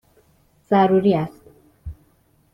ضروری 0.69 1.13
است! 1.15 1.41